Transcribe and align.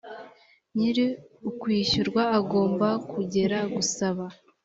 nyir 0.75 0.97
ukwishyurwa 1.49 2.21
agomba 2.39 2.87
kongera 3.09 3.59
gusaba 3.75 4.23